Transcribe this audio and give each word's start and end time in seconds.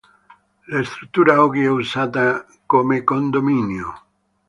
La 0.65 0.81
struttura 0.83 1.43
oggi 1.43 1.61
è 1.61 1.69
usata 1.69 2.43
come 2.65 3.03
condominio. 3.03 4.01